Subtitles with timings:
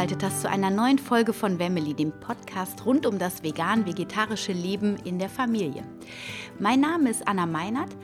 [0.00, 4.96] eingeschaltet hast zu einer neuen Folge von Wemmeli, dem Podcast rund um das vegan-vegetarische Leben
[5.04, 5.82] in der Familie.
[6.58, 7.94] Mein Name ist Anna Meinert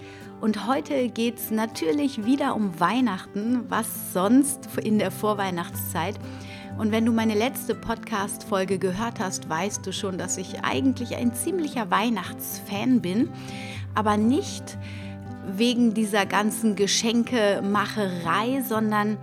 [0.43, 6.17] und heute geht es natürlich wieder um Weihnachten, was sonst in der Vorweihnachtszeit.
[6.77, 11.33] Und wenn du meine letzte Podcast-Folge gehört hast, weißt du schon, dass ich eigentlich ein
[11.33, 13.31] ziemlicher Weihnachtsfan bin,
[13.95, 14.77] aber nicht
[15.47, 19.17] wegen dieser ganzen Geschenkemacherei, sondern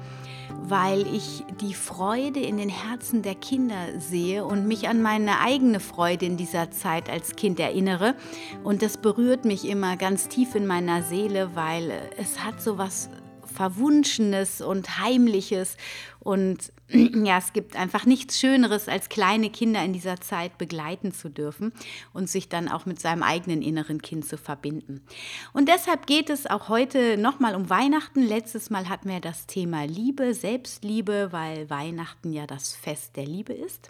[0.69, 5.79] weil ich die Freude in den Herzen der Kinder sehe und mich an meine eigene
[5.79, 8.15] Freude in dieser Zeit als Kind erinnere.
[8.63, 13.09] Und das berührt mich immer ganz tief in meiner Seele, weil es hat so was
[13.53, 15.77] Verwunschenes und Heimliches.
[16.19, 16.71] Und
[17.23, 21.73] ja, es gibt einfach nichts Schöneres, als kleine Kinder in dieser Zeit begleiten zu dürfen
[22.13, 25.01] und sich dann auch mit seinem eigenen inneren Kind zu verbinden.
[25.53, 28.21] Und deshalb geht es auch heute nochmal um Weihnachten.
[28.21, 33.53] Letztes Mal hatten wir das Thema Liebe, Selbstliebe, weil Weihnachten ja das Fest der Liebe
[33.53, 33.89] ist.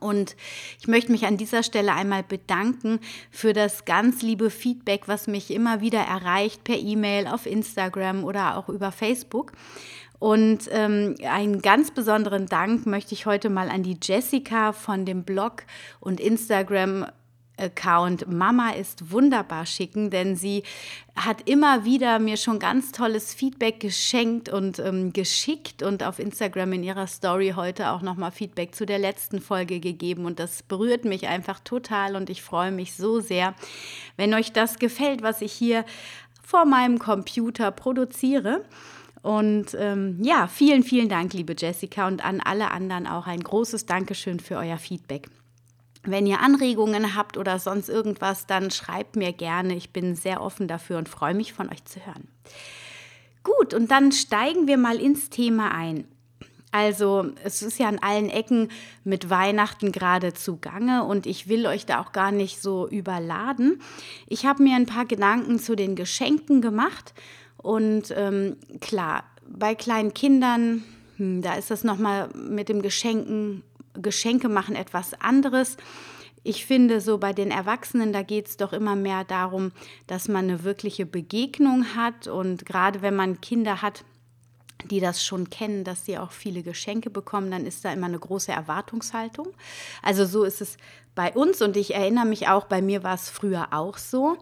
[0.00, 0.36] Und
[0.80, 2.98] ich möchte mich an dieser Stelle einmal bedanken
[3.30, 8.56] für das ganz liebe Feedback, was mich immer wieder erreicht per E-Mail, auf Instagram oder
[8.56, 9.52] auch über Facebook.
[10.18, 15.24] Und ähm, einen ganz besonderen Dank möchte ich heute mal an die Jessica von dem
[15.24, 15.64] Blog
[16.00, 17.06] und Instagram
[17.58, 20.62] Account Mama ist wunderbar schicken, denn sie
[21.14, 26.74] hat immer wieder mir schon ganz tolles Feedback geschenkt und ähm, geschickt und auf Instagram
[26.74, 31.06] in ihrer Story heute auch nochmal Feedback zu der letzten Folge gegeben und das berührt
[31.06, 33.54] mich einfach total und ich freue mich so sehr,
[34.18, 35.86] wenn euch das gefällt, was ich hier
[36.44, 38.64] vor meinem Computer produziere.
[39.26, 43.84] Und ähm, ja, vielen, vielen Dank, liebe Jessica, und an alle anderen auch ein großes
[43.84, 45.28] Dankeschön für euer Feedback.
[46.04, 49.74] Wenn ihr Anregungen habt oder sonst irgendwas, dann schreibt mir gerne.
[49.74, 52.28] Ich bin sehr offen dafür und freue mich von euch zu hören.
[53.42, 56.06] Gut, und dann steigen wir mal ins Thema ein.
[56.70, 58.68] Also es ist ja an allen Ecken
[59.02, 63.82] mit Weihnachten gerade zugange und ich will euch da auch gar nicht so überladen.
[64.28, 67.12] Ich habe mir ein paar Gedanken zu den Geschenken gemacht
[67.66, 70.84] und ähm, klar, bei kleinen Kindern,
[71.16, 75.76] hm, da ist das nochmal mit dem Geschenken Geschenke machen etwas anderes.
[76.44, 79.72] Ich finde, so bei den Erwachsenen, da geht es doch immer mehr darum,
[80.06, 82.28] dass man eine wirkliche Begegnung hat.
[82.28, 84.04] Und gerade wenn man Kinder hat,
[84.84, 88.20] die das schon kennen, dass sie auch viele Geschenke bekommen, dann ist da immer eine
[88.20, 89.48] große Erwartungshaltung.
[90.02, 90.76] Also so ist es
[91.16, 94.36] bei uns und ich erinnere mich auch, bei mir war es früher auch so.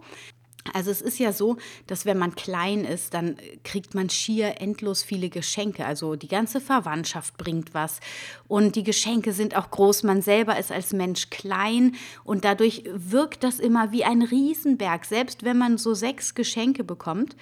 [0.73, 5.03] Also es ist ja so, dass wenn man klein ist, dann kriegt man schier endlos
[5.03, 5.85] viele Geschenke.
[5.85, 8.01] Also die ganze Verwandtschaft bringt was
[8.49, 10.05] und die Geschenke sind auch groß.
[10.05, 15.45] Man selber ist als Mensch klein und dadurch wirkt das immer wie ein Riesenberg, selbst
[15.45, 17.37] wenn man so sechs Geschenke bekommt.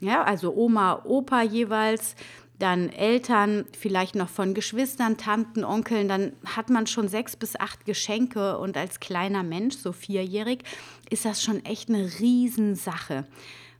[0.00, 2.16] Ja, also Oma, Opa jeweils,
[2.58, 7.84] dann Eltern, vielleicht noch von Geschwistern, Tanten, Onkeln, dann hat man schon sechs bis acht
[7.84, 10.62] Geschenke und als kleiner Mensch, so vierjährig,
[11.10, 13.26] ist das schon echt eine Riesensache.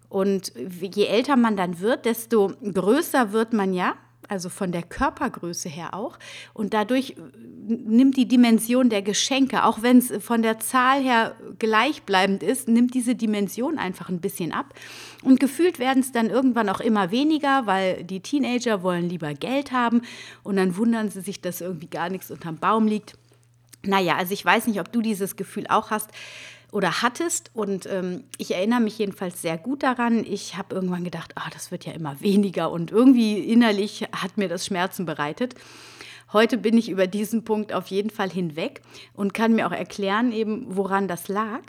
[0.09, 3.95] Und je älter man dann wird, desto größer wird man ja
[4.29, 6.19] also von der Körpergröße her auch.
[6.53, 7.15] Und dadurch äh,
[7.69, 12.95] nimmt die Dimension der Geschenke, auch wenn es von der Zahl her gleichbleibend ist, nimmt
[12.95, 14.75] diese Dimension einfach ein bisschen ab.
[15.23, 19.73] Und gefühlt werden es dann irgendwann auch immer weniger, weil die Teenager wollen lieber Geld
[19.73, 20.03] haben
[20.43, 23.17] und dann wundern sie sich, dass irgendwie gar nichts unterm Baum liegt.
[23.85, 26.11] Naja, also ich weiß nicht, ob du dieses Gefühl auch hast
[26.73, 27.51] oder hattest.
[27.55, 30.25] Und ähm, ich erinnere mich jedenfalls sehr gut daran.
[30.25, 32.71] Ich habe irgendwann gedacht, ah, das wird ja immer weniger.
[32.71, 35.55] Und irgendwie innerlich hat mir das Schmerzen bereitet.
[36.33, 38.83] Heute bin ich über diesen Punkt auf jeden Fall hinweg
[39.15, 41.61] und kann mir auch erklären, eben, woran das lag.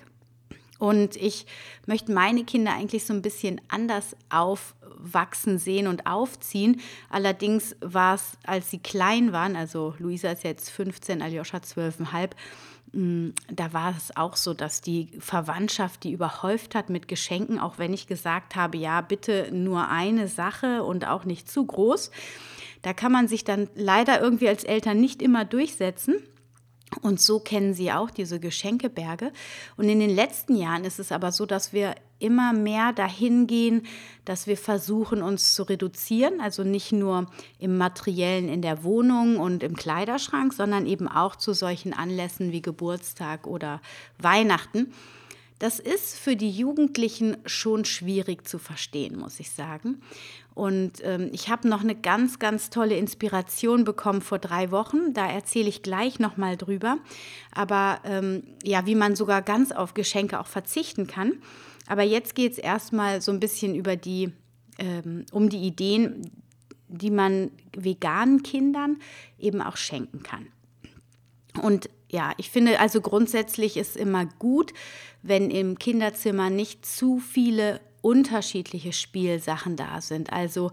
[0.79, 1.45] Und ich
[1.85, 6.81] möchte meine Kinder eigentlich so ein bisschen anders aufwachsen sehen und aufziehen.
[7.09, 12.31] Allerdings war es, als sie klein waren, also Luisa ist jetzt 15, Aljoscha 12,5,
[12.94, 17.77] Mm, da war es auch so, dass die Verwandtschaft die überhäuft hat mit Geschenken, auch
[17.77, 22.12] wenn ich gesagt habe, ja, bitte nur eine Sache und auch nicht zu groß.
[22.81, 26.15] Da kann man sich dann leider irgendwie als Eltern nicht immer durchsetzen.
[27.01, 29.31] Und so kennen sie auch diese Geschenkeberge.
[29.75, 33.86] Und in den letzten Jahren ist es aber so, dass wir immer mehr dahin gehen,
[34.25, 36.39] dass wir versuchen, uns zu reduzieren.
[36.39, 37.28] Also nicht nur
[37.60, 42.62] im materiellen in der Wohnung und im Kleiderschrank, sondern eben auch zu solchen Anlässen wie
[42.62, 43.81] Geburtstag oder
[44.18, 44.94] Weihnachten.
[45.60, 50.01] Das ist für die Jugendlichen schon schwierig zu verstehen, muss ich sagen.
[50.57, 55.13] Und ähm, ich habe noch eine ganz, ganz tolle Inspiration bekommen vor drei Wochen.
[55.13, 56.98] Da erzähle ich gleich nochmal drüber.
[57.51, 61.33] Aber ähm, ja, wie man sogar ganz auf Geschenke auch verzichten kann.
[61.86, 64.33] Aber jetzt geht es erstmal so ein bisschen über die,
[64.80, 66.31] ähm, um die Ideen,
[66.88, 68.98] die man veganen Kindern
[69.38, 70.48] eben auch schenken kann.
[71.62, 74.74] Und ja, ich finde also grundsätzlich ist immer gut,
[75.21, 80.31] wenn im Kinderzimmer nicht zu viele unterschiedliche Spielsachen da sind.
[80.31, 80.71] Also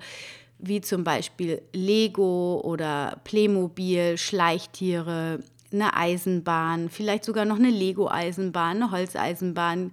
[0.58, 5.40] wie zum Beispiel Lego oder Playmobil, Schleichtiere,
[5.72, 9.90] eine Eisenbahn, vielleicht sogar noch eine Lego-Eisenbahn, eine Holzeisenbahn,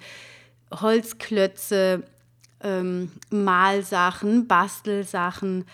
[0.72, 2.04] Holzklötze,
[2.62, 5.66] ähm, Malsachen, Bastelsachen,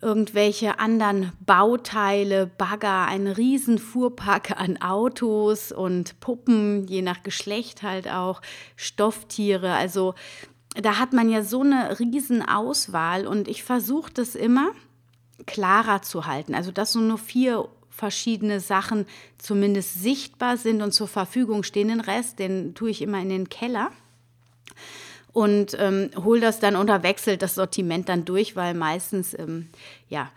[0.00, 8.08] irgendwelche anderen Bauteile, Bagger, ein riesen Fuhrpark an Autos und Puppen, je nach Geschlecht halt
[8.08, 8.40] auch,
[8.76, 9.72] Stofftiere.
[9.72, 10.14] Also
[10.80, 14.70] da hat man ja so eine riesen Auswahl und ich versuche das immer
[15.46, 16.54] klarer zu halten.
[16.54, 19.06] Also dass so nur vier verschiedene Sachen
[19.38, 21.88] zumindest sichtbar sind und zur Verfügung stehen.
[21.88, 23.90] Den Rest, den tue ich immer in den Keller
[25.38, 29.68] und ähm, hole das dann oder wechselt das Sortiment dann durch, weil meistens, ähm,
[30.08, 30.32] ja,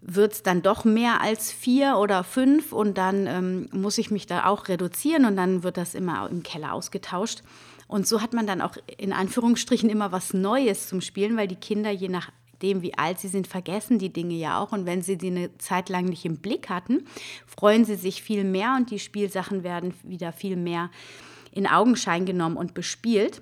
[0.00, 4.26] wird es dann doch mehr als vier oder fünf und dann ähm, muss ich mich
[4.26, 7.44] da auch reduzieren und dann wird das immer im Keller ausgetauscht.
[7.86, 11.54] Und so hat man dann auch in Anführungsstrichen immer was Neues zum Spielen, weil die
[11.54, 14.72] Kinder je nachdem, wie alt sie sind, vergessen die Dinge ja auch.
[14.72, 17.04] Und wenn sie die eine Zeit lang nicht im Blick hatten,
[17.46, 20.90] freuen sie sich viel mehr und die Spielsachen werden wieder viel mehr
[21.52, 23.40] in Augenschein genommen und bespielt.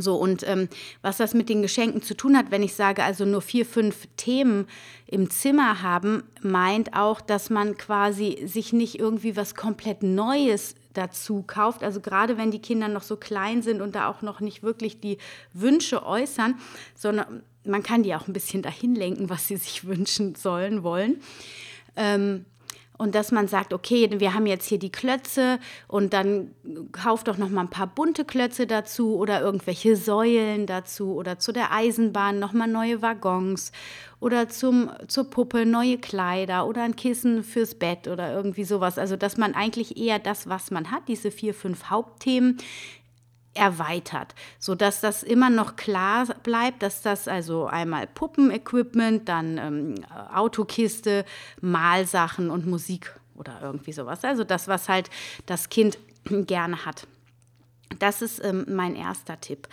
[0.00, 0.68] So, und ähm,
[1.02, 4.06] was das mit den Geschenken zu tun hat, wenn ich sage, also nur vier, fünf
[4.16, 4.66] Themen
[5.06, 11.44] im Zimmer haben, meint auch, dass man quasi sich nicht irgendwie was komplett Neues dazu
[11.46, 11.82] kauft.
[11.82, 15.00] Also gerade wenn die Kinder noch so klein sind und da auch noch nicht wirklich
[15.00, 15.18] die
[15.52, 16.54] Wünsche äußern,
[16.94, 21.20] sondern man kann die auch ein bisschen dahin lenken, was sie sich wünschen sollen, wollen.
[21.96, 22.44] Ähm,
[22.98, 26.50] und dass man sagt, okay, wir haben jetzt hier die Klötze und dann
[26.92, 31.52] kauft doch noch mal ein paar bunte Klötze dazu oder irgendwelche Säulen dazu oder zu
[31.52, 33.72] der Eisenbahn noch mal neue Waggons
[34.20, 38.98] oder zum, zur Puppe neue Kleider oder ein Kissen fürs Bett oder irgendwie sowas.
[38.98, 42.58] Also dass man eigentlich eher das, was man hat, diese vier, fünf Hauptthemen,
[43.58, 49.94] erweitert, sodass das immer noch klar bleibt, dass das also einmal Puppenequipment, dann ähm,
[50.34, 51.24] Autokiste,
[51.60, 54.24] Malsachen und Musik oder irgendwie sowas.
[54.24, 55.10] Also das, was halt
[55.46, 57.06] das Kind gerne hat.
[57.98, 59.66] Das ist ähm, mein erster Tipp,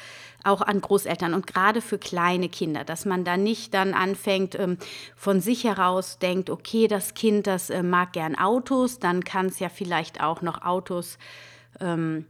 [0.43, 4.77] auch an Großeltern und gerade für kleine Kinder, dass man da nicht dann anfängt, ähm,
[5.15, 9.59] von sich heraus denkt, okay, das Kind, das äh, mag gern Autos, dann kann es
[9.59, 11.17] ja vielleicht auch noch Autos
[11.81, 12.25] ähm,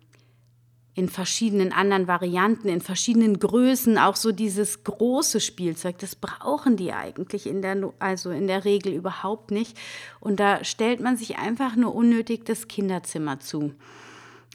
[0.95, 6.93] in verschiedenen anderen Varianten, in verschiedenen Größen, auch so dieses große Spielzeug, das brauchen die
[6.93, 9.77] eigentlich in der, also in der Regel überhaupt nicht.
[10.21, 13.73] Und da stellt man sich einfach nur unnötig das Kinderzimmer zu.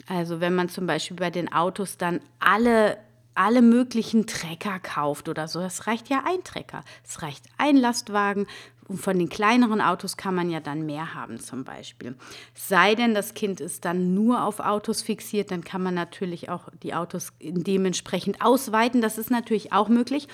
[0.08, 2.96] Also wenn man zum Beispiel bei den Autos dann alle
[3.34, 5.60] alle möglichen Trecker kauft oder so.
[5.60, 6.82] Es reicht ja ein Trecker.
[7.06, 8.46] Es reicht ein Lastwagen
[8.90, 12.16] und von den kleineren Autos kann man ja dann mehr haben zum Beispiel.
[12.54, 16.68] Sei denn, das Kind ist dann nur auf Autos fixiert, dann kann man natürlich auch
[16.82, 19.00] die Autos dementsprechend ausweiten.
[19.00, 20.26] Das ist natürlich auch möglich.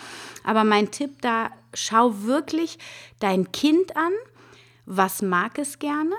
[0.42, 2.78] Aber mein Tipp da, schau wirklich
[3.18, 4.12] dein Kind an.
[4.86, 6.14] Was mag es gerne?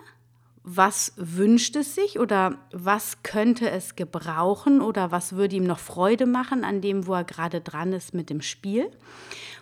[0.70, 6.25] was wünscht es sich oder was könnte es gebrauchen oder was würde ihm noch Freude
[6.25, 8.91] machen an dem, wo er gerade dran ist mit dem Spiel.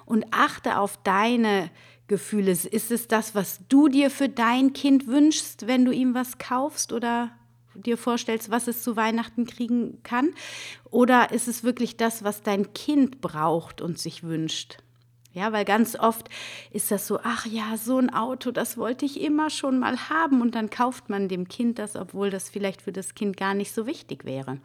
[0.07, 1.69] Und achte auf deine
[2.07, 2.65] Gefühl ist.
[2.65, 6.93] Ist es das, was du dir für dein Kind wünschst, wenn du ihm was kaufst
[6.93, 7.31] oder
[7.73, 10.29] dir vorstellst, was es zu Weihnachten kriegen kann?
[10.91, 14.77] Oder ist es wirklich das, was dein Kind braucht und sich wünscht?
[15.33, 16.29] Ja, weil ganz oft
[16.71, 20.39] ist das so, ach ja, so ein Auto, das wollte ich immer schon mal haben
[20.39, 23.73] und dann kauft man dem Kind das, obwohl das vielleicht für das Kind gar nicht
[23.73, 24.59] so wichtig wäre.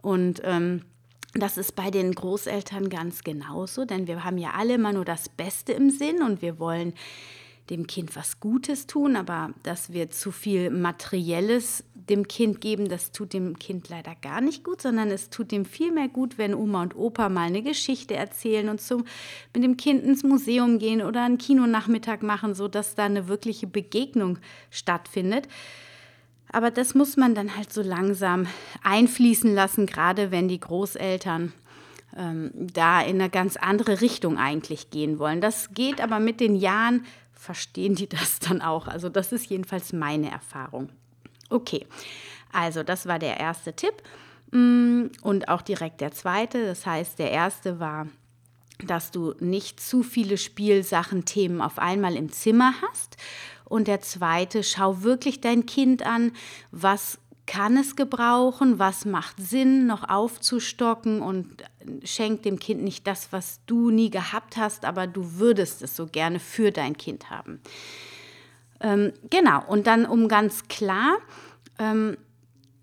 [0.00, 0.86] Und ähm,
[1.34, 5.28] das ist bei den Großeltern ganz genauso, denn wir haben ja alle immer nur das
[5.28, 6.94] Beste im Sinn und wir wollen
[7.70, 13.12] dem Kind was Gutes tun, aber dass wir zu viel Materielles dem Kind geben, das
[13.12, 16.54] tut dem Kind leider gar nicht gut, sondern es tut dem viel mehr gut, wenn
[16.54, 19.04] Oma und Opa mal eine Geschichte erzählen und zum,
[19.54, 24.38] mit dem Kind ins Museum gehen oder einen Kinonachmittag machen, sodass da eine wirkliche Begegnung
[24.70, 25.46] stattfindet.
[26.52, 28.46] Aber das muss man dann halt so langsam
[28.82, 31.52] einfließen lassen, gerade wenn die Großeltern
[32.16, 35.40] ähm, da in eine ganz andere Richtung eigentlich gehen wollen.
[35.40, 38.88] Das geht aber mit den Jahren, verstehen die das dann auch.
[38.88, 40.90] Also das ist jedenfalls meine Erfahrung.
[41.48, 41.86] Okay,
[42.52, 44.02] also das war der erste Tipp
[44.52, 46.66] mm, und auch direkt der zweite.
[46.66, 48.08] Das heißt, der erste war,
[48.86, 53.16] dass du nicht zu viele Spielsachen, Themen auf einmal im Zimmer hast
[53.70, 56.32] und der zweite, schau wirklich dein Kind an,
[56.72, 61.64] was kann es gebrauchen, was macht Sinn, noch aufzustocken und
[62.04, 66.06] schenk dem Kind nicht das, was du nie gehabt hast, aber du würdest es so
[66.06, 67.60] gerne für dein Kind haben.
[68.80, 71.18] Ähm, genau, und dann um ganz klar
[71.78, 72.16] ähm,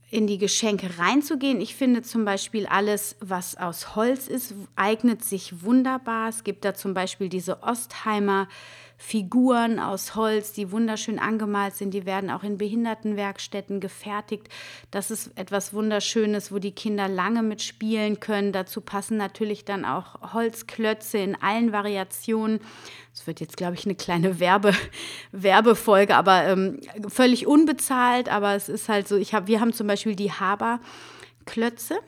[0.10, 1.60] in die Geschenke reinzugehen.
[1.60, 6.29] Ich finde zum Beispiel alles, was aus Holz ist, eignet sich wunderbar.
[6.29, 8.48] Es gibt da zum Beispiel diese Ostheimer
[8.97, 11.93] Figuren aus Holz, die wunderschön angemalt sind.
[11.93, 14.49] Die werden auch in Behindertenwerkstätten gefertigt.
[14.89, 18.51] Das ist etwas Wunderschönes, wo die Kinder lange mitspielen können.
[18.51, 22.59] Dazu passen natürlich dann auch Holzklötze in allen Variationen.
[23.13, 24.73] Es wird jetzt, glaube ich, eine kleine Werbe,
[25.31, 28.29] Werbefolge, aber ähm, völlig unbezahlt.
[28.29, 31.99] Aber es ist halt so, ich hab, wir haben zum Beispiel die Haber-Klötze.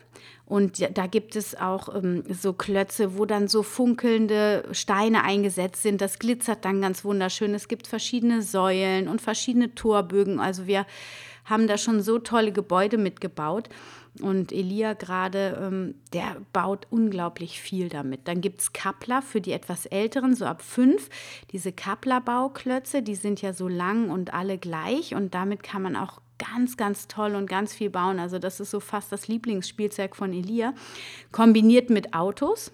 [0.50, 6.02] Und da gibt es auch ähm, so Klötze, wo dann so funkelnde Steine eingesetzt sind.
[6.02, 7.54] Das glitzert dann ganz wunderschön.
[7.54, 10.40] Es gibt verschiedene Säulen und verschiedene Torbögen.
[10.40, 10.88] Also wir
[11.46, 13.70] haben da schon so tolle Gebäude mitgebaut.
[14.22, 18.28] Und Elia gerade, ähm, der baut unglaublich viel damit.
[18.28, 21.10] Dann gibt es Kappler für die etwas Älteren, so ab fünf.
[21.52, 25.14] Diese Kappler-Bauklötze, die sind ja so lang und alle gleich.
[25.14, 28.20] Und damit kann man auch ganz, ganz toll und ganz viel bauen.
[28.20, 30.74] Also das ist so fast das Lieblingsspielzeug von Elia.
[31.32, 32.72] Kombiniert mit Autos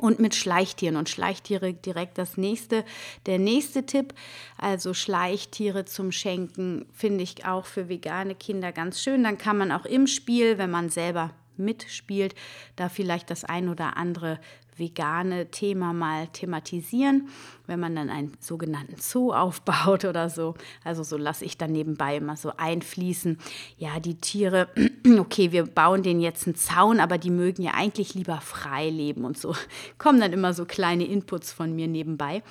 [0.00, 0.96] und mit Schleichtieren.
[0.96, 2.84] Und Schleichtiere direkt das nächste,
[3.26, 4.14] der nächste Tipp.
[4.58, 9.24] Also Schleichtiere zum Schenken finde ich auch für vegane Kinder ganz schön.
[9.24, 12.34] Dann kann man auch im Spiel, wenn man selber mitspielt,
[12.76, 14.40] da vielleicht das ein oder andere
[14.76, 17.28] vegane Thema mal thematisieren,
[17.66, 20.54] wenn man dann einen sogenannten Zoo aufbaut oder so.
[20.84, 23.38] Also so lasse ich dann nebenbei immer so einfließen.
[23.78, 24.68] Ja, die Tiere,
[25.18, 29.24] okay, wir bauen denen jetzt einen Zaun, aber die mögen ja eigentlich lieber frei leben
[29.24, 29.54] und so.
[29.98, 32.42] Kommen dann immer so kleine Inputs von mir nebenbei.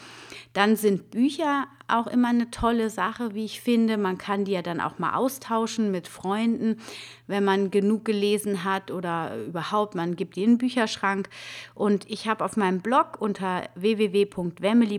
[0.54, 3.98] Dann sind Bücher auch immer eine tolle Sache, wie ich finde.
[3.98, 6.80] Man kann die ja dann auch mal austauschen mit Freunden,
[7.28, 11.30] wenn man genug gelesen hat oder überhaupt, man gibt die in den Bücherschrank.
[11.76, 13.70] Und ich habe auf meinem Blog unter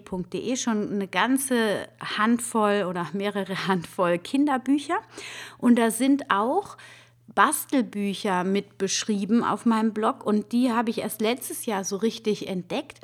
[0.05, 4.99] www.wemily.de schon eine ganze Handvoll oder mehrere Handvoll Kinderbücher.
[5.59, 6.77] Und da sind auch
[7.35, 12.49] Bastelbücher mit beschrieben auf meinem Blog und die habe ich erst letztes Jahr so richtig
[12.49, 13.01] entdeckt.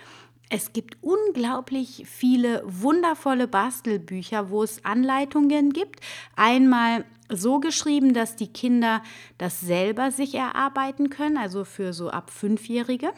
[0.50, 6.00] Es gibt unglaublich viele wundervolle Bastelbücher, wo es Anleitungen gibt.
[6.36, 9.02] Einmal so geschrieben, dass die Kinder
[9.38, 13.12] das selber sich erarbeiten können, also für so ab Fünfjährige.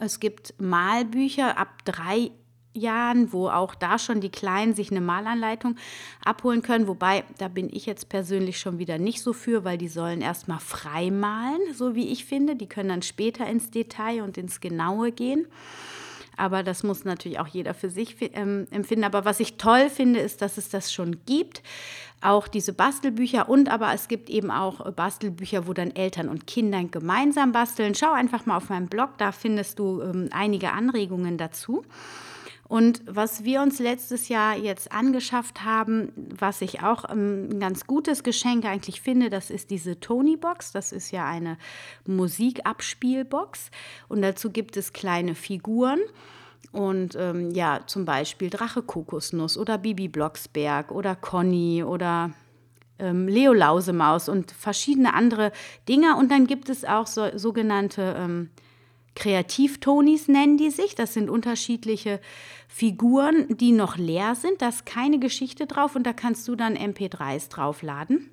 [0.00, 2.32] Es gibt Malbücher ab drei
[2.72, 5.76] Jahren, wo auch da schon die Kleinen sich eine Malanleitung
[6.24, 6.86] abholen können.
[6.86, 10.60] Wobei, da bin ich jetzt persönlich schon wieder nicht so für, weil die sollen erstmal
[10.60, 12.56] frei malen, so wie ich finde.
[12.56, 15.46] Die können dann später ins Detail und ins Genaue gehen
[16.40, 19.04] aber das muss natürlich auch jeder für sich ähm, empfinden.
[19.04, 21.62] Aber was ich toll finde, ist, dass es das schon gibt.
[22.22, 26.82] Auch diese Bastelbücher und aber es gibt eben auch Bastelbücher, wo dann Eltern und Kinder
[26.84, 27.94] gemeinsam basteln.
[27.94, 31.84] Schau einfach mal auf meinem Blog, da findest du ähm, einige Anregungen dazu.
[32.70, 37.84] Und was wir uns letztes Jahr jetzt angeschafft haben, was ich auch ähm, ein ganz
[37.88, 40.70] gutes Geschenk eigentlich finde, das ist diese Tony-Box.
[40.70, 41.58] Das ist ja eine
[42.06, 43.72] Musikabspielbox.
[44.08, 45.98] Und dazu gibt es kleine Figuren.
[46.70, 52.30] Und ähm, ja, zum Beispiel Drache Kokosnuss oder Bibi Blocksberg oder Conny oder
[53.00, 55.50] ähm, Leo Lausemaus und verschiedene andere
[55.88, 56.14] Dinge.
[56.14, 58.50] Und dann gibt es auch so, sogenannte ähm,
[59.14, 60.94] Kreativtonis nennen die sich.
[60.94, 62.20] Das sind unterschiedliche
[62.68, 64.62] Figuren, die noch leer sind.
[64.62, 68.30] Da ist keine Geschichte drauf und da kannst du dann MP3s draufladen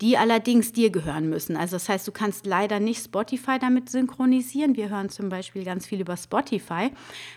[0.00, 1.56] die allerdings dir gehören müssen.
[1.56, 4.76] Also das heißt, du kannst leider nicht Spotify damit synchronisieren.
[4.76, 6.90] Wir hören zum Beispiel ganz viel über Spotify.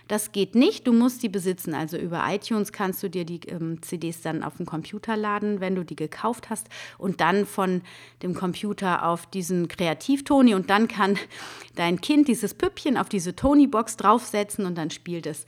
[0.08, 0.86] Das geht nicht.
[0.86, 1.74] Du musst die besitzen.
[1.74, 5.76] Also über iTunes kannst du dir die ähm, CDs dann auf dem Computer laden, wenn
[5.76, 6.68] du die gekauft hast
[7.00, 7.82] und dann von
[8.22, 11.18] dem Computer auf diesen Kreativtoni und dann kann
[11.76, 15.48] dein Kind dieses Püppchen auf diese Tony-Box draufsetzen und dann spielt es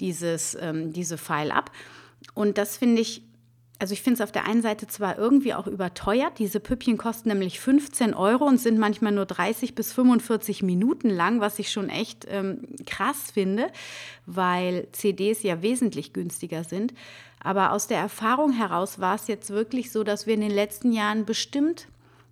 [0.00, 1.70] dieses, ähm, diese File ab.
[2.34, 3.22] Und das finde ich
[3.82, 7.30] also ich finde es auf der einen Seite zwar irgendwie auch überteuert, diese Püppchen kosten
[7.30, 11.88] nämlich 15 Euro und sind manchmal nur 30 bis 45 Minuten lang, was ich schon
[11.88, 13.72] echt ähm, krass finde,
[14.24, 16.94] weil CDs ja wesentlich günstiger sind.
[17.40, 20.92] Aber aus der Erfahrung heraus war es jetzt wirklich so, dass wir in den letzten
[20.92, 21.88] Jahren bestimmt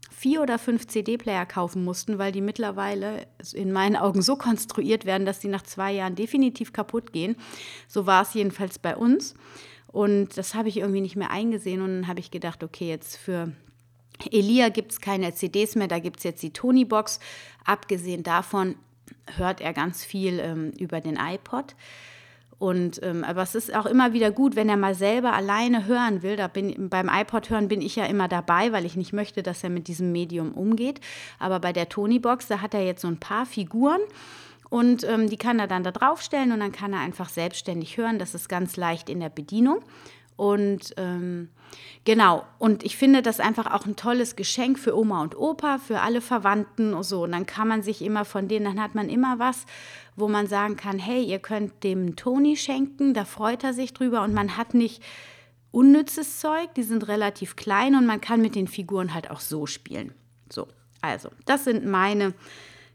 [0.09, 5.27] vier oder fünf CD-Player kaufen mussten, weil die mittlerweile in meinen Augen so konstruiert werden,
[5.27, 7.35] dass sie nach zwei Jahren definitiv kaputt gehen.
[7.89, 9.35] So war es jedenfalls bei uns.
[9.93, 11.81] Und das habe ich irgendwie nicht mehr eingesehen.
[11.81, 13.53] Und dann habe ich gedacht, okay, jetzt für
[14.31, 17.21] Elia gibt es keine CDs mehr, da gibt es jetzt die Tony-Box.
[17.65, 18.77] Abgesehen davon
[19.37, 21.75] hört er ganz viel ähm, über den iPod.
[22.59, 26.23] Und ähm, aber es ist auch immer wieder gut, wenn er mal selber alleine hören
[26.23, 26.37] will.
[26.37, 29.65] Da bin beim iPod hören bin ich ja immer dabei, weil ich nicht möchte, dass
[29.65, 31.01] er mit diesem Medium umgeht.
[31.39, 34.01] Aber bei der Tony Box, da hat er jetzt so ein paar Figuren
[34.71, 38.19] und ähm, die kann er dann da draufstellen und dann kann er einfach selbstständig hören.
[38.19, 39.83] Das ist ganz leicht in der Bedienung.
[40.37, 41.51] Und ähm,
[42.05, 46.01] genau, und ich finde das einfach auch ein tolles Geschenk für Oma und Opa, für
[46.01, 47.25] alle Verwandten und so.
[47.25, 49.67] Und dann kann man sich immer von denen, dann hat man immer was,
[50.17, 54.23] wo man sagen kann, hey, ihr könnt dem Toni schenken, da freut er sich drüber
[54.23, 55.03] und man hat nicht
[55.73, 59.67] unnützes Zeug, die sind relativ klein und man kann mit den Figuren halt auch so
[59.67, 60.15] spielen.
[60.51, 60.69] So,
[61.03, 62.35] also, das sind meine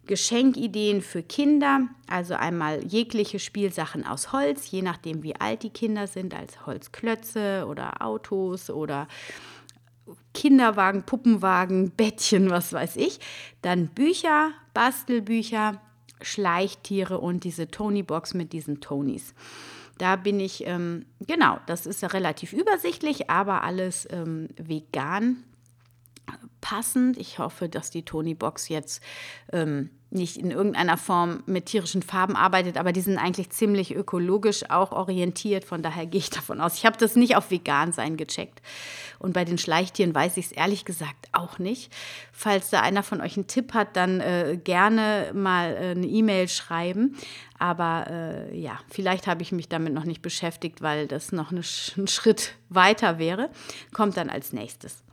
[0.06, 6.08] Geschenkideen für Kinder, also einmal jegliche Spielsachen aus Holz, je nachdem wie alt die Kinder
[6.08, 9.08] sind, als Holzklötze oder Autos oder
[10.34, 13.20] Kinderwagen, Puppenwagen, Bettchen, was weiß ich.
[13.62, 15.82] Dann Bücher, Bastelbücher,
[16.22, 19.34] Schleichtiere und diese Tony-Box mit diesen Tonys.
[19.98, 25.44] Da bin ich, ähm, genau, das ist ja relativ übersichtlich, aber alles ähm, vegan
[26.66, 27.18] passend.
[27.18, 29.04] Ich hoffe, dass die Tony-Box jetzt
[29.54, 34.68] ähm, nicht in irgendeiner Form mit tierischen Farben arbeitet, aber die sind eigentlich ziemlich ökologisch
[34.72, 35.64] auch orientiert.
[35.64, 36.74] Von daher gehe ich davon aus.
[36.74, 38.64] Ich habe das nicht auf vegan sein gecheckt.
[39.20, 41.94] Und bei den Schleichtieren weiß ich es ehrlich gesagt auch nicht.
[42.32, 46.48] Falls da einer von euch einen Tipp hat, dann äh, gerne mal äh, eine E-Mail
[46.48, 47.16] schreiben.
[47.60, 51.62] Aber äh, ja, vielleicht habe ich mich damit noch nicht beschäftigt, weil das noch eine,
[51.62, 53.52] ein Schritt weiter wäre.
[53.94, 55.05] Kommt dann als nächstes.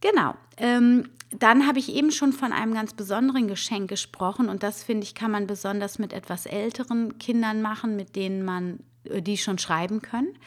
[0.00, 0.34] Genau.
[0.56, 5.04] Ähm, dann habe ich eben schon von einem ganz besonderen Geschenk gesprochen und das finde
[5.04, 9.58] ich, kann man besonders mit etwas älteren Kindern machen, mit denen man äh, die schon
[9.58, 10.38] schreiben können.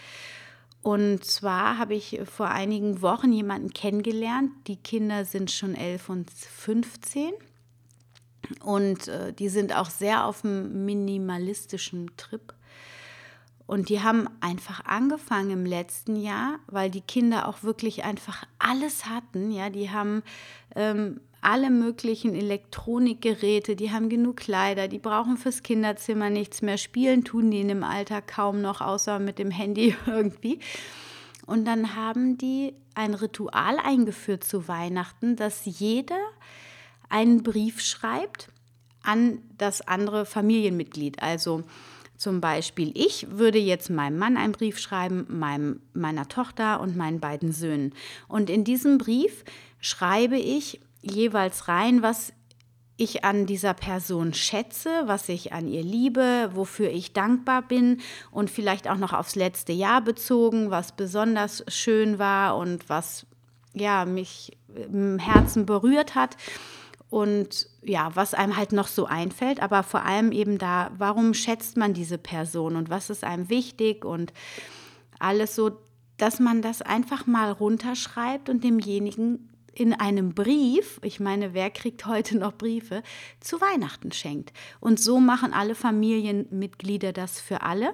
[0.81, 4.51] Und zwar habe ich vor einigen Wochen jemanden kennengelernt.
[4.67, 7.33] Die Kinder sind schon elf und 15
[8.63, 12.53] und äh, die sind auch sehr auf dem minimalistischen Trip.
[13.69, 19.05] Und die haben einfach angefangen im letzten Jahr, weil die Kinder auch wirklich einfach alles
[19.05, 19.51] hatten.
[19.51, 20.23] Ja, die haben
[20.75, 26.79] ähm, alle möglichen Elektronikgeräte, die haben genug Kleider, die brauchen fürs Kinderzimmer nichts mehr.
[26.79, 30.57] Spielen tun die in dem Alter kaum noch, außer mit dem Handy irgendwie.
[31.45, 36.17] Und dann haben die ein Ritual eingeführt zu Weihnachten, dass jeder
[37.07, 38.49] einen Brief schreibt
[39.03, 41.21] an das andere Familienmitglied.
[41.21, 41.65] Also
[42.19, 47.21] zum Beispiel, ich würde jetzt meinem Mann einen Brief schreiben, meinem, meiner Tochter und meinen
[47.21, 47.93] beiden Söhnen.
[48.27, 49.45] Und in diesem Brief
[49.79, 52.33] schreibe ich jeweils rein, was
[52.97, 58.01] ich an dieser Person schätze, was ich an ihr liebe, wofür ich dankbar bin
[58.31, 63.25] und vielleicht auch noch aufs letzte Jahr bezogen, was besonders schön war und was
[63.73, 64.57] ja mich
[64.91, 66.35] im Herzen berührt hat
[67.09, 71.75] und ja, was einem halt noch so einfällt, aber vor allem eben da, warum schätzt
[71.75, 74.31] man diese Person und was ist einem wichtig und
[75.17, 75.71] alles so,
[76.17, 82.05] dass man das einfach mal runterschreibt und demjenigen in einem Brief, ich meine, wer kriegt
[82.05, 83.01] heute noch Briefe,
[83.39, 84.51] zu Weihnachten schenkt.
[84.79, 87.93] Und so machen alle Familienmitglieder das für alle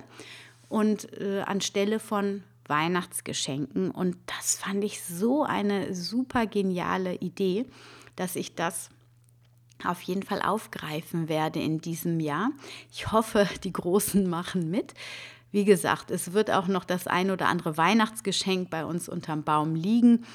[0.68, 3.92] und äh, anstelle von Weihnachtsgeschenken.
[3.92, 7.66] Und das fand ich so eine super geniale Idee,
[8.16, 8.90] dass ich das
[9.84, 12.52] auf jeden Fall aufgreifen werde in diesem Jahr.
[12.92, 14.94] Ich hoffe, die Großen machen mit.
[15.52, 19.76] Wie gesagt, es wird auch noch das ein oder andere Weihnachtsgeschenk bei uns unterm Baum
[19.76, 20.26] liegen,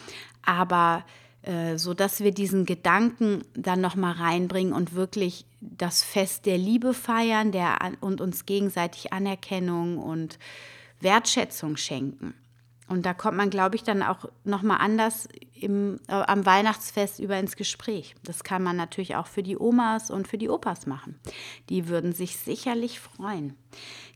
[0.43, 1.05] aber
[1.43, 6.59] äh, so dass wir diesen Gedanken dann noch mal reinbringen und wirklich das Fest der
[6.59, 10.39] Liebe feiern, der und uns gegenseitig Anerkennung und
[11.01, 12.35] Wertschätzung schenken.
[12.91, 17.39] Und da kommt man, glaube ich, dann auch nochmal anders im, äh, am Weihnachtsfest über
[17.39, 18.17] ins Gespräch.
[18.25, 21.17] Das kann man natürlich auch für die Omas und für die Opas machen.
[21.69, 23.55] Die würden sich sicherlich freuen.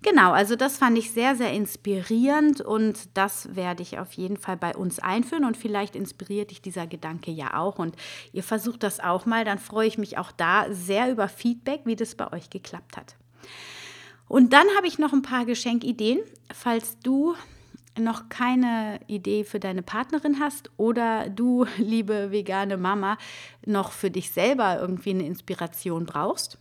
[0.03, 4.57] Genau, also das fand ich sehr, sehr inspirierend und das werde ich auf jeden Fall
[4.57, 7.95] bei uns einführen und vielleicht inspiriert dich dieser Gedanke ja auch und
[8.33, 11.95] ihr versucht das auch mal, dann freue ich mich auch da sehr über Feedback, wie
[11.95, 13.15] das bei euch geklappt hat.
[14.27, 16.19] Und dann habe ich noch ein paar Geschenkideen,
[16.53, 17.37] falls du
[17.99, 23.19] noch keine Idee für deine Partnerin hast oder du, liebe vegane Mama,
[23.65, 26.59] noch für dich selber irgendwie eine Inspiration brauchst.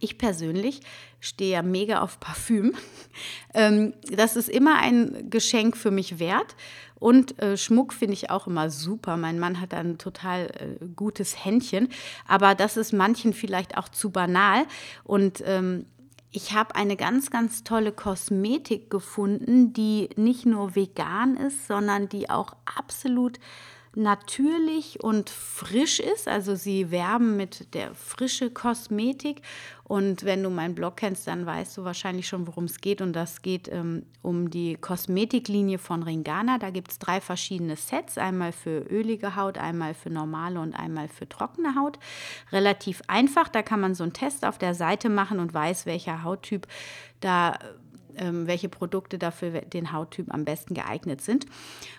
[0.00, 0.80] Ich persönlich
[1.20, 2.74] stehe ja mega auf Parfüm.
[3.54, 6.54] Ähm, das ist immer ein Geschenk für mich wert.
[6.98, 9.16] Und äh, Schmuck finde ich auch immer super.
[9.16, 11.88] Mein Mann hat ein total äh, gutes Händchen.
[12.28, 14.66] Aber das ist manchen vielleicht auch zu banal.
[15.04, 15.86] Und ähm,
[16.36, 22.28] ich habe eine ganz, ganz tolle Kosmetik gefunden, die nicht nur vegan ist, sondern die
[22.28, 23.40] auch absolut
[23.96, 26.28] natürlich und frisch ist.
[26.28, 29.42] Also sie werben mit der frische Kosmetik.
[29.84, 33.00] Und wenn du meinen Blog kennst, dann weißt du wahrscheinlich schon, worum es geht.
[33.00, 36.58] Und das geht ähm, um die Kosmetiklinie von Ringana.
[36.58, 38.18] Da gibt es drei verschiedene Sets.
[38.18, 41.98] Einmal für ölige Haut, einmal für normale und einmal für trockene Haut.
[42.52, 43.48] Relativ einfach.
[43.48, 46.66] Da kann man so einen Test auf der Seite machen und weiß, welcher Hauttyp
[47.20, 47.58] da
[48.46, 51.46] welche Produkte dafür den Hauttyp am besten geeignet sind.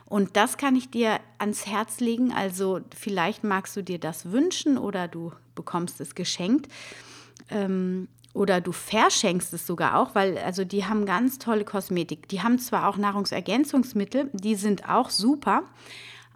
[0.06, 2.32] Und das kann ich dir ans Herz legen.
[2.34, 6.68] Also vielleicht magst du dir das wünschen oder du bekommst es geschenkt.
[7.50, 12.28] Ähm, oder du verschenkst es sogar auch, weil also die haben ganz tolle Kosmetik.
[12.30, 15.64] Die haben zwar auch Nahrungsergänzungsmittel, die sind auch super,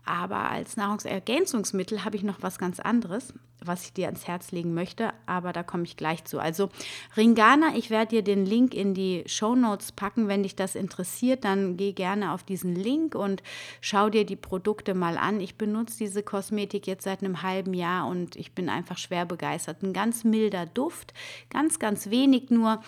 [0.06, 3.34] aber als Nahrungsergänzungsmittel habe ich noch was ganz anderes,
[3.64, 6.40] was ich dir ans Herz legen möchte, aber da komme ich gleich zu.
[6.40, 6.70] Also
[7.16, 11.44] Ringana, ich werde dir den Link in die Show Notes packen, wenn dich das interessiert,
[11.44, 13.44] dann geh gerne auf diesen Link und
[13.80, 15.40] schau dir die Produkte mal an.
[15.40, 19.84] Ich benutze diese Kosmetik jetzt seit einem halben Jahr und ich bin einfach schwer begeistert.
[19.84, 21.14] Ein ganz milder Duft,
[21.50, 22.82] ganz, ganz wenig nur,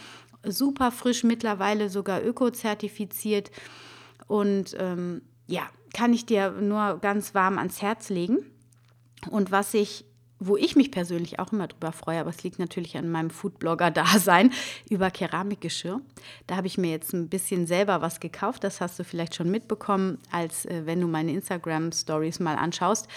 [0.46, 3.52] super frisch, mittlerweile sogar öko-zertifiziert
[4.28, 8.40] und ähm, ja, kann ich dir nur ganz warm ans Herz legen.
[9.30, 10.06] Und was ich
[10.48, 14.52] wo ich mich persönlich auch immer drüber freue, aber es liegt natürlich an meinem Foodblogger-Dasein,
[14.90, 16.02] über Keramikgeschirr.
[16.48, 18.64] Da habe ich mir jetzt ein bisschen selber was gekauft.
[18.64, 23.08] Das hast du vielleicht schon mitbekommen, als äh, wenn du meine Instagram-Stories mal anschaust.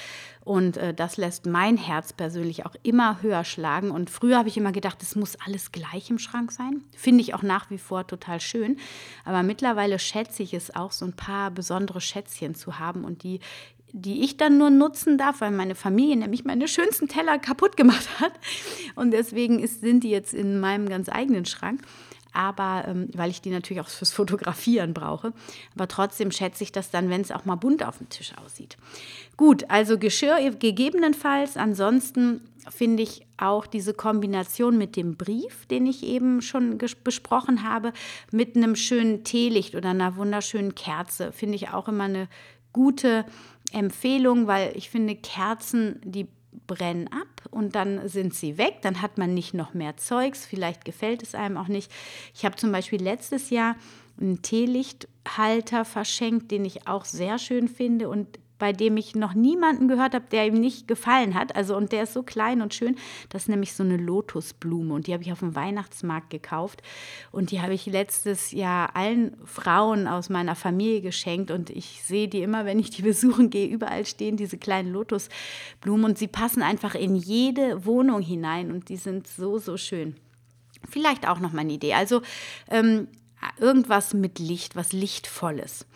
[0.46, 3.90] Und äh, das lässt mein Herz persönlich auch immer höher schlagen.
[3.90, 6.84] Und früher habe ich immer gedacht, es muss alles gleich im Schrank sein.
[6.96, 8.78] Finde ich auch nach wie vor total schön.
[9.24, 13.40] Aber mittlerweile schätze ich es auch, so ein paar besondere Schätzchen zu haben und die
[13.98, 18.20] die ich dann nur nutzen darf, weil meine Familie nämlich meine schönsten Teller kaputt gemacht
[18.20, 18.32] hat.
[18.94, 21.80] Und deswegen ist, sind die jetzt in meinem ganz eigenen Schrank.
[22.34, 25.32] Aber ähm, weil ich die natürlich auch fürs Fotografieren brauche.
[25.74, 28.76] Aber trotzdem schätze ich das dann, wenn es auch mal bunt auf dem Tisch aussieht.
[29.38, 31.56] Gut, also Geschirr gegebenenfalls.
[31.56, 37.94] Ansonsten finde ich auch diese Kombination mit dem Brief, den ich eben schon besprochen habe,
[38.30, 42.28] mit einem schönen Teelicht oder einer wunderschönen Kerze, finde ich auch immer eine
[42.76, 43.24] gute
[43.76, 46.26] Empfehlung, weil ich finde, Kerzen, die
[46.66, 48.78] brennen ab und dann sind sie weg.
[48.82, 50.46] Dann hat man nicht noch mehr Zeugs.
[50.46, 51.92] Vielleicht gefällt es einem auch nicht.
[52.34, 53.76] Ich habe zum Beispiel letztes Jahr
[54.18, 59.88] einen Teelichthalter verschenkt, den ich auch sehr schön finde und bei dem ich noch niemanden
[59.88, 61.54] gehört habe, der ihm nicht gefallen hat.
[61.54, 62.96] Also und der ist so klein und schön.
[63.28, 66.82] Das ist nämlich so eine Lotusblume und die habe ich auf dem Weihnachtsmarkt gekauft
[67.32, 72.28] und die habe ich letztes Jahr allen Frauen aus meiner Familie geschenkt und ich sehe
[72.28, 73.68] die immer, wenn ich die besuchen gehe.
[73.68, 78.96] Überall stehen diese kleinen Lotusblumen und sie passen einfach in jede Wohnung hinein und die
[78.96, 80.16] sind so so schön.
[80.88, 81.94] Vielleicht auch noch mal eine Idee.
[81.94, 82.22] Also
[82.70, 83.08] ähm,
[83.58, 85.86] irgendwas mit Licht, was lichtvolles.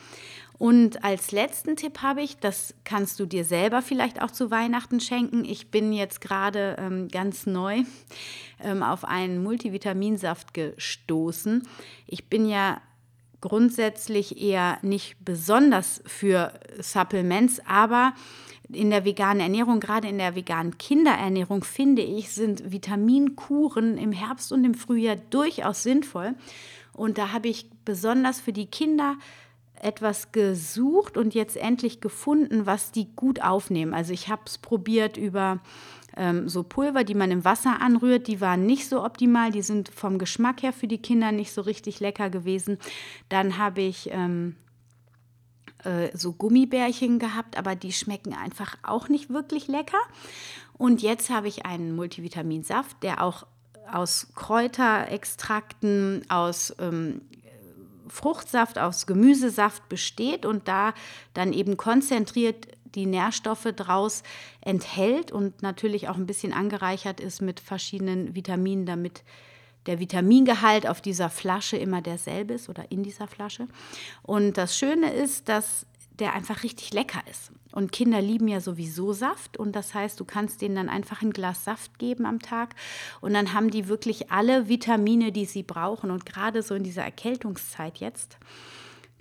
[0.61, 5.01] Und als letzten Tipp habe ich, das kannst du dir selber vielleicht auch zu Weihnachten
[5.01, 5.43] schenken.
[5.47, 7.85] Ich bin jetzt gerade ähm, ganz neu
[8.63, 11.67] ähm, auf einen Multivitaminsaft gestoßen.
[12.07, 12.83] Ich bin ja
[13.41, 18.13] grundsätzlich eher nicht besonders für Supplements, aber
[18.71, 24.53] in der veganen Ernährung, gerade in der veganen Kinderernährung, finde ich, sind Vitaminkuren im Herbst
[24.53, 26.35] und im Frühjahr durchaus sinnvoll.
[26.93, 29.17] Und da habe ich besonders für die Kinder
[29.83, 33.95] etwas gesucht und jetzt endlich gefunden, was die gut aufnehmen.
[33.95, 35.61] Also ich habe es probiert über
[36.17, 38.27] ähm, so Pulver, die man im Wasser anrührt.
[38.27, 39.51] Die waren nicht so optimal.
[39.51, 42.79] Die sind vom Geschmack her für die Kinder nicht so richtig lecker gewesen.
[43.29, 44.57] Dann habe ich ähm,
[45.85, 50.01] äh, so Gummibärchen gehabt, aber die schmecken einfach auch nicht wirklich lecker.
[50.77, 53.47] Und jetzt habe ich einen Multivitaminsaft, der auch
[53.91, 57.23] aus Kräuterextrakten, aus ähm,
[58.11, 60.95] Fruchtsaft aus Gemüsesaft besteht und da
[61.35, 64.23] dann eben konzentriert die Nährstoffe draus
[64.61, 69.23] enthält und natürlich auch ein bisschen angereichert ist mit verschiedenen Vitaminen, damit
[69.87, 73.67] der Vitamingehalt auf dieser Flasche immer derselbe ist oder in dieser Flasche.
[74.23, 75.87] Und das Schöne ist, dass
[76.19, 77.53] der einfach richtig lecker ist.
[77.73, 81.33] Und Kinder lieben ja sowieso Saft und das heißt, du kannst denen dann einfach ein
[81.33, 82.75] Glas Saft geben am Tag
[83.21, 87.05] und dann haben die wirklich alle Vitamine, die sie brauchen und gerade so in dieser
[87.05, 88.39] Erkältungszeit jetzt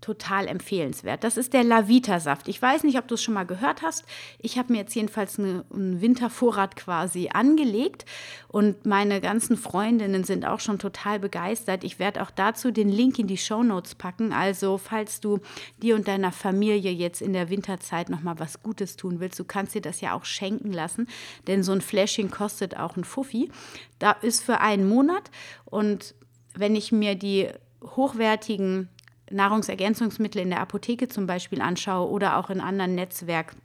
[0.02, 1.24] total empfehlenswert.
[1.24, 2.48] Das ist der Lavita-Saft.
[2.48, 4.06] Ich weiß nicht, ob du es schon mal gehört hast.
[4.40, 8.06] Ich habe mir jetzt jedenfalls eine, einen Wintervorrat quasi angelegt
[8.48, 11.84] und meine ganzen Freundinnen sind auch schon total begeistert.
[11.84, 14.34] Ich werde auch dazu den Link in die Show Notes packen.
[14.34, 15.40] Also falls du
[15.82, 19.44] dir und deiner Familie jetzt in der Winterzeit noch mal was Gutes tun willst, du
[19.44, 21.08] kannst dir das ja auch schenken lassen,
[21.48, 23.52] denn so ein Fläschchen kostet auch ein Fuffi.
[24.00, 25.32] Da ist für einen Monat
[25.66, 26.16] und
[26.56, 27.50] wenn ich mir die
[27.84, 28.90] hochwertigen
[29.32, 33.56] Nahrungsergänzungsmittel in der Apotheke zum Beispiel anschaue oder auch in anderen Netzwerk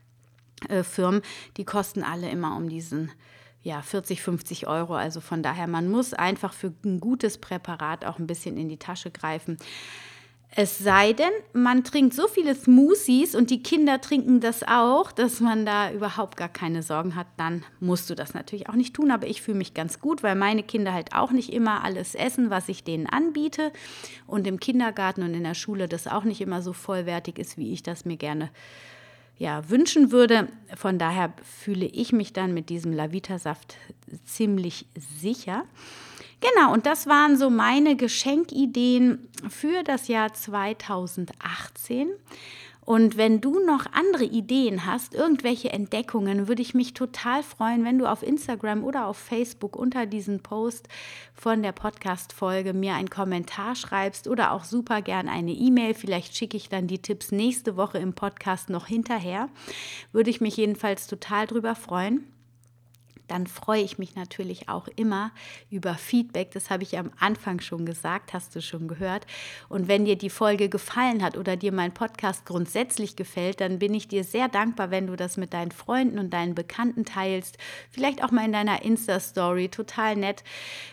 [0.68, 0.82] äh,
[1.56, 3.10] die kosten alle immer um diesen
[3.62, 4.94] ja, 40, 50 Euro.
[4.94, 8.78] Also von daher, man muss einfach für ein gutes Präparat auch ein bisschen in die
[8.78, 9.56] Tasche greifen.
[10.56, 15.40] Es sei denn, man trinkt so viele Smoothies und die Kinder trinken das auch, dass
[15.40, 19.10] man da überhaupt gar keine Sorgen hat, dann musst du das natürlich auch nicht tun.
[19.10, 22.50] Aber ich fühle mich ganz gut, weil meine Kinder halt auch nicht immer alles essen,
[22.50, 23.72] was ich denen anbiete.
[24.28, 27.72] Und im Kindergarten und in der Schule das auch nicht immer so vollwertig ist, wie
[27.72, 28.50] ich das mir gerne
[29.36, 30.46] ja, wünschen würde.
[30.76, 33.76] Von daher fühle ich mich dann mit diesem Lavita-Saft
[34.24, 34.86] ziemlich
[35.18, 35.64] sicher.
[36.44, 42.10] Genau, und das waren so meine Geschenkideen für das Jahr 2018.
[42.84, 47.98] Und wenn du noch andere Ideen hast, irgendwelche Entdeckungen, würde ich mich total freuen, wenn
[47.98, 50.88] du auf Instagram oder auf Facebook unter diesen Post
[51.34, 55.94] von der Podcast-Folge mir einen Kommentar schreibst oder auch super gern eine E-Mail.
[55.94, 59.48] Vielleicht schicke ich dann die Tipps nächste Woche im Podcast noch hinterher.
[60.12, 62.26] Würde ich mich jedenfalls total drüber freuen
[63.28, 65.32] dann freue ich mich natürlich auch immer
[65.70, 66.50] über Feedback.
[66.52, 69.26] Das habe ich am Anfang schon gesagt, hast du schon gehört.
[69.68, 73.94] Und wenn dir die Folge gefallen hat oder dir mein Podcast grundsätzlich gefällt, dann bin
[73.94, 77.58] ich dir sehr dankbar, wenn du das mit deinen Freunden und deinen Bekannten teilst.
[77.90, 79.68] Vielleicht auch mal in deiner Insta-Story.
[79.68, 80.44] Total nett.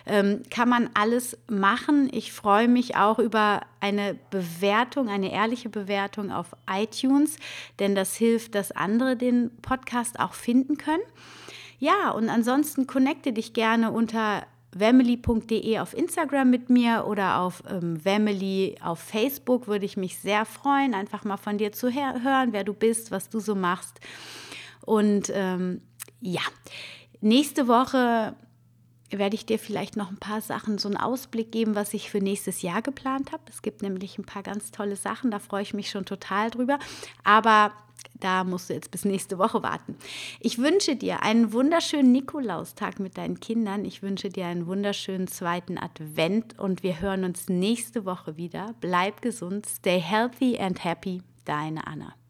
[0.05, 2.09] Ähm, kann man alles machen.
[2.11, 7.37] Ich freue mich auch über eine Bewertung, eine ehrliche Bewertung auf iTunes,
[7.79, 11.01] denn das hilft, dass andere den Podcast auch finden können.
[11.81, 14.43] Ja, und ansonsten connecte dich gerne unter
[14.77, 19.67] family.de auf Instagram mit mir oder auf ähm, Family auf Facebook.
[19.67, 23.29] Würde ich mich sehr freuen, einfach mal von dir zu hören, wer du bist, was
[23.29, 23.99] du so machst.
[24.85, 25.81] Und ähm,
[26.19, 26.41] ja,
[27.19, 28.35] nächste Woche
[29.19, 32.19] werde ich dir vielleicht noch ein paar Sachen, so einen Ausblick geben, was ich für
[32.19, 33.43] nächstes Jahr geplant habe.
[33.49, 36.79] Es gibt nämlich ein paar ganz tolle Sachen, da freue ich mich schon total drüber.
[37.23, 37.71] Aber
[38.19, 39.95] da musst du jetzt bis nächste Woche warten.
[40.39, 43.85] Ich wünsche dir einen wunderschönen Nikolaustag mit deinen Kindern.
[43.85, 48.75] Ich wünsche dir einen wunderschönen zweiten Advent und wir hören uns nächste Woche wieder.
[48.81, 51.21] Bleib gesund, stay healthy and happy.
[51.45, 52.20] Deine Anna.